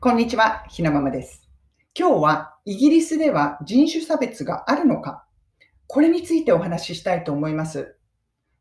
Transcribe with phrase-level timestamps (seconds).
[0.00, 1.42] こんにちは、ひなままです。
[1.92, 5.26] 今日はイギリスでは人種差別があるのか
[5.88, 7.96] これについてお話ししたいと思います。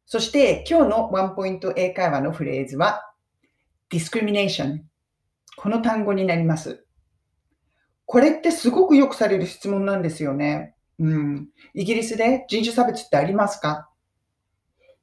[0.08, 3.14] そして今日のワンポイント英会話のフレーズは
[3.92, 4.80] discrimination
[5.58, 6.84] この単語になります。
[8.08, 10.74] これってすごくよくされる質問なんですよね。
[10.98, 11.50] うん。
[11.76, 13.88] イギリスで人種差別ってありますか？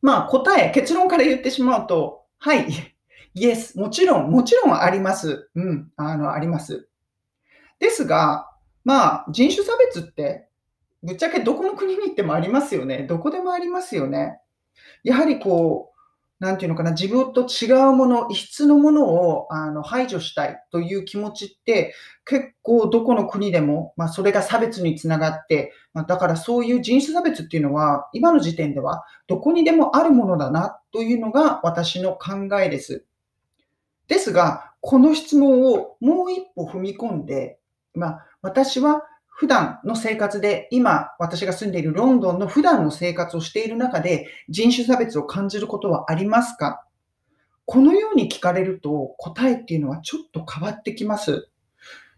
[0.03, 2.94] まあ答え、結論から言ってしまうと、はい。
[3.35, 5.51] イエス、もちろん、もちろんあります。
[5.55, 6.89] うん、あの、あります。
[7.81, 8.51] ですが、
[8.85, 10.49] まあ、人種差別って、
[11.03, 13.07] ぶっちゃけどこの国に行ってもありますよね。
[13.09, 14.39] どこでもありますよね。
[15.03, 15.95] やはりこう、
[16.45, 21.95] なんていうのかな、自分と違うもの、異質のものをあの排除したいという気持ちって、
[22.25, 33.05] 結構どこの国でも、まあ、それが差別につながって、まあ、だからそういう人種差別っていうのは、今の時点ではどこにでもあるものだなというのが私の考えです。
[34.09, 37.59] ですが、この質問をもう一歩踏み込んで、
[37.95, 46.87] まあ、私は普段の生活で、今私が住んでいるロンドンの普段の生活をしている中で人種差別を感じることはありますか？
[47.65, 51.49] このように聞かれると答えっていうのはちょっと変わってきます。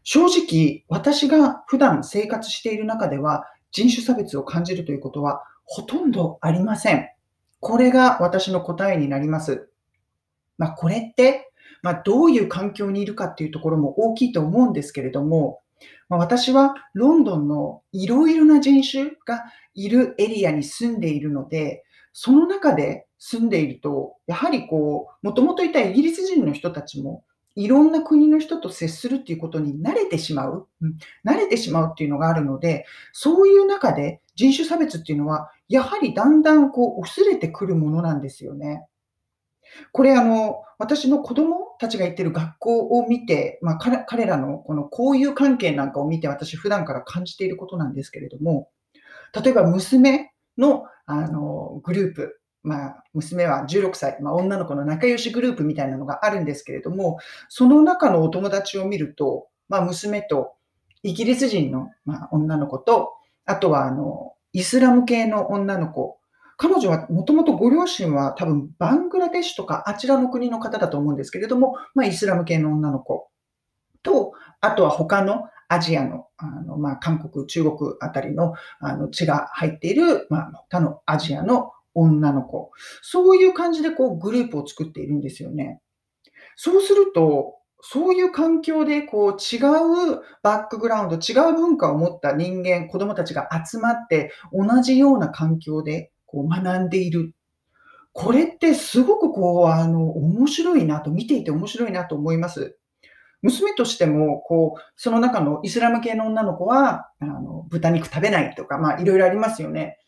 [0.03, 7.09] 正直、私が普段生活している中では人種差別を感じるということはほとんどありません。
[7.61, 9.69] これが私の答えになります。
[10.59, 11.51] まあ、これって
[11.83, 15.61] まあ、どういう環境にいるかっていうところも大きいと思うんですけれども、
[16.09, 27.25] まあ、私はロンドンのいろいろな人種がいるエリアに住んでいるので、その中で住んでいると、やはりこう、もともといたイギリス人の人たちも、
[27.57, 38.87] いろんな国の人と接するっていうことに慣れてしまう、うん、慣れてしまうっていうのがあるので、そういう中で人種差別っていうのは、やはりだんだんこう、薄れてくるものなんですよね。
[39.93, 48.71] これあの、私の子供たちが行ってる学校を見て、まあ、彼らのこの交友関係なんかを見て私普段から感じていることなんですけれども、
[49.35, 57.19] 例えば娘のあのグループ、まあ、娘は16歳、まあ、女の子の仲良しグループみたいなのがあるんですけれども、
[57.49, 60.55] その中のお友達を見ると、まあ、娘と
[61.03, 63.13] イギリス人の、まあ、女の子と、
[63.45, 66.19] あとはあのイスラム系の女の子、
[66.57, 73.29] 彼女はもともとご両親は多分バングラデシュとかあちらの国の方だと思うんですけれども、まあ、イスラム系の女の子
[74.03, 82.71] と、あとは他のアジアの、あのまあ、韓国、中国あたりのあの血が入っている、まあ、他のアジアの女の子。
[83.03, 85.81] そういう感じでこうグループを作っているんですよね。
[86.55, 97.33] そうすると、そういう環境でこう違うバックグラウンド、違う文化を持った人間、子供たちが集まって同じような環境でこう学んでいる。
[98.13, 102.77] これってすごくこう、あの、面白いなと、見ていて面白いなと思います。
[103.43, 109.99] 娘としても、こう、その中のイスラム系の女の子は、あの、豚肉食べないとか、まあ、いろいろありますよね。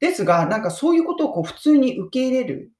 [0.00, 2.72] ですが、なんかそういうことをこう普通に受け入れる。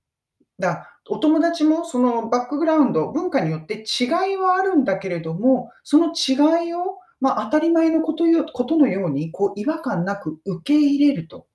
[0.59, 11.47] だお友達もそのバックグラウンド、文化によって違いはあるんだけれども、その違いを、まあ、当たり前のことよことのように、こう、違和感なく受け入れると。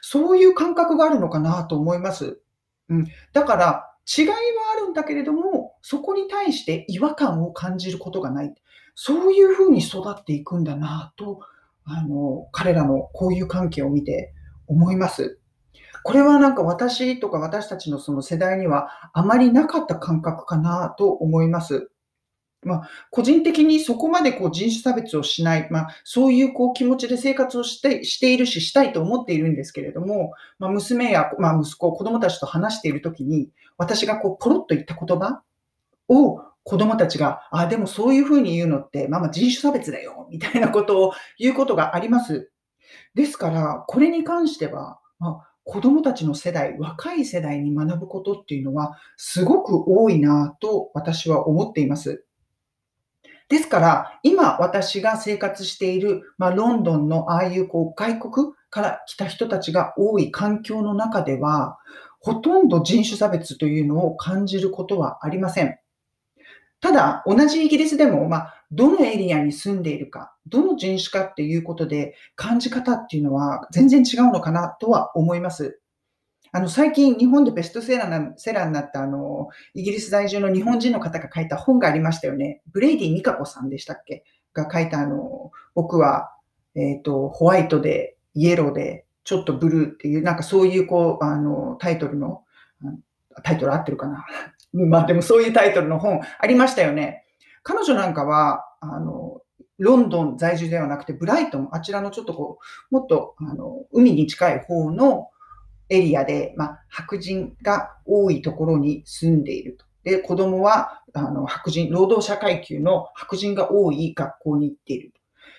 [0.00, 2.40] そういう感覚があるのかなと思います。
[2.88, 3.06] うん。
[3.32, 4.34] だから、違いは
[4.76, 8.54] あるんだけれども、そこに対して違和感を感じることがない。
[8.94, 11.40] そういうふうに育っていくんだなと、
[11.84, 14.32] あの、彼らの交友関係を見て
[14.66, 15.38] 思います。
[16.02, 21.90] これはなんか私とか私たちのその世代にはあまりなかった感覚かなと思います。
[22.64, 35.42] まあ、個人的にそこまでこう人種差別をしない、まあ、そういうこう気持ちで生活をしてしているし、したいと思っているんですけれども、まあ、娘や、まあ、息子、子供たちと話しているときに、私がこうポロッと言った言葉
[36.08, 42.50] を子供たちが、あ、でもそういうふうに言うのって、まあ、まあ人種差別だよ、みたいなことを言うことがあります。
[43.14, 52.24] ですから、これに関しては、まあ、子供たちの世代、若い世代に学ぶことっていうのは、すごく多いなと私は思っています。
[53.48, 61.78] ですから、今私が生活している、まあ、ロンドンのああいうこう外国から来た人たちが多い環境の中では、
[62.20, 65.78] ほとんど人種差別というのを感じることはありません。
[66.80, 75.80] ただ、同じイギリスでも、まあ、どのエリアに住んでいるか、どの人種かっていうことで感じ方っていうのは全然違うのかなとは思います。
[76.56, 82.62] あの、最近日本でベストセラーなセラーになったあの、イギリス在住の日本人の方が書いた本がありましたよね。
[82.70, 84.22] ブレイディ・ミカコさんでしたっけ？
[84.52, 86.30] が書いたあの、僕は、
[86.76, 92.44] えっ、ー、と、ホワイトで、イエローで、ちょっとブルーっていう、なんかそういうこう、あの、タイトルの、
[93.42, 94.24] タイトル合ってるかな？
[94.72, 97.24] まあでもそういうタイトルの本ありましたよね。
[97.64, 99.40] 彼女なんかは、あの、
[99.78, 102.58] ロンドン在住ではなくて、ブライトン、あちらのちょっとこ
[102.92, 105.30] う、もっと、あの、海に近い方の
[105.88, 109.84] エリアで、まあ、白人が多いところに住んでいると。
[110.04, 115.12] で、子供は、あの、白人、労働者階級の白人が多い学校に行っている。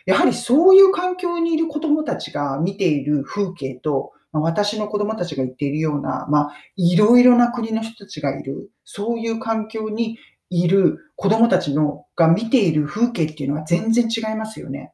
[0.05, 10.19] やはりそういう環境にいる子供たちが見ている風景と、まあ、私の子供たちが言っているような、まあ、いろいろな国の人たちがいる、そういう環境に
[10.49, 14.91] いる子供たちのが見ている風景っていうのは全然違いますよね。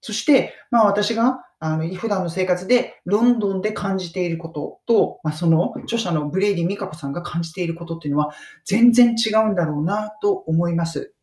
[0.00, 8.32] そして、まあ私があの普段の生活でロンドンで感じていることと、まあ、その著者のブレイディ・ミカコさんが感じていることっていうのは
[8.64, 11.14] 全然違うんだろうなと思います。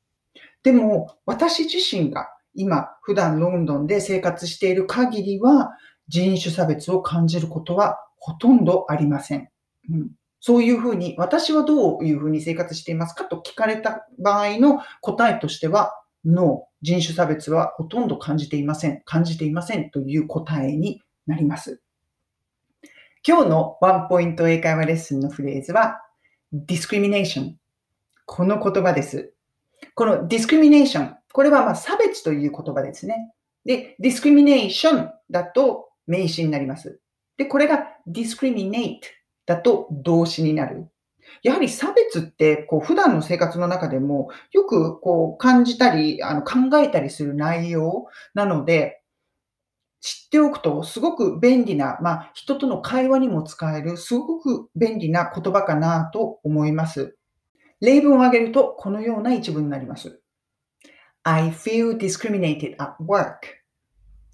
[0.63, 5.71] でも私自身が今普段ロンドンで生活している限りは
[6.07, 9.49] 人種差別を感じることはほとんどありません。
[9.89, 10.11] うん
[10.45, 19.01] そういうふうに、私はどういうふうに生活していますかと聞かれた場合の答えとしては、ノー、人種差別はほとんど感じていません。
[19.06, 21.81] 感じていませんという答えになります。
[23.27, 26.01] 今日のワンポイント英会話レッスンのフレーズは、
[26.54, 27.54] discrimination。
[28.25, 29.33] この言葉です。
[29.94, 31.16] この discrimination。
[31.31, 33.33] これはま差別という言葉ですね。
[33.66, 37.00] で、discrimination だと名詞になります。
[37.38, 39.00] で、これが discriminate
[39.45, 40.88] だと動詞になる。
[41.44, 49.01] やはり差別ってこう普段の生活の中でもよくこう感じたりあの考えたりする内容なので、
[50.01, 57.18] 知っておくとすごく便利な、まあ、人との会話にも使えるすごく便利な言葉かなと思います。
[57.81, 60.21] 例文を挙げるとこのような一文になります。
[61.24, 63.38] I feel discriminated at work.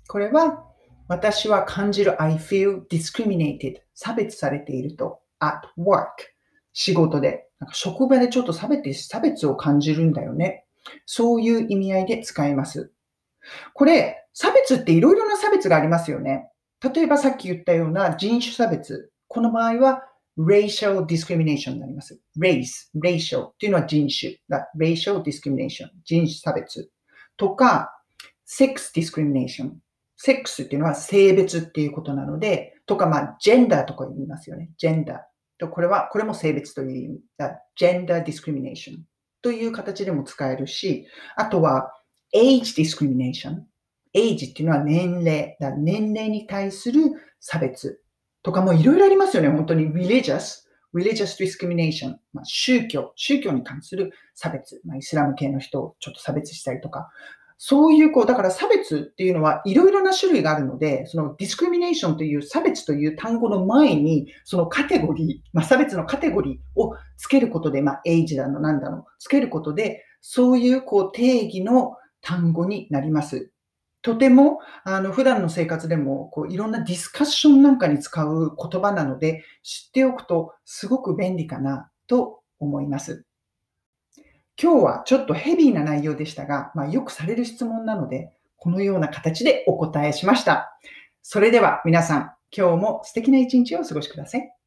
[0.09, 0.65] これは
[1.07, 6.30] 私は感じる I feel discriminated 差別されていると at work
[6.73, 10.65] 仕事でなんか職場でちょっと差別差別を感じるんだよね。
[11.05, 12.91] そういう意味合いで使います。
[13.73, 16.49] これ、差別っていろいろな差別がありますよね。
[16.81, 19.11] 例えばさっき言ったような人種差別。
[19.27, 20.03] この場合は
[20.37, 22.19] racial discrimination になります。
[22.39, 24.37] race, racial っていうのは人種。
[24.77, 26.89] racial discrimination 人種差別。
[27.37, 27.91] とか、
[28.47, 29.71] sex discrimination
[30.17, 34.71] セックスっていうのは性別っていうことなので、とか、まあ、ジェンダーとか言いますよね。
[34.77, 35.30] ジェンダー。
[35.61, 37.21] とこれは、これも性別という意味。
[37.77, 39.03] gender discrimination
[39.41, 41.93] という形でも使えるし、あとは、
[42.33, 43.65] age discrimination。
[44.13, 45.55] エイジっていうのは年齢。
[45.59, 47.01] だ年齢に対する
[47.39, 48.01] 差別
[48.43, 49.49] とかもいろいろありますよね。
[49.49, 50.63] 本当に religious,
[50.93, 57.09] religious discrimination、ま、宗教、宗教に関する差別、まあ、イスラム系の人をちょっと差別したりとか、
[57.63, 73.51] そういう、こう、だから差別っていうのはいろいろな種類があるので、そのディスクリミネーションという差別という単語の前に、そのカテゴリー、まあ、差別のカテゴリーをつけることで、まあ、エイジだの、なんだの、つけることで、そういう、こう、定義の単語になります。
[74.01, 83.23] とても、あの、普段の生活でも、こう、いろんなディスカッションなんかに使う言葉なので、知っておくとすごく便利かなと思います。
[84.61, 90.77] 今日はちょっとヘビーな内容でしたが、まあ、よくされる質問なので、このような形でお答えしました。
[91.23, 94.60] それでは皆さん、今日も素敵な一日をお過ごしください。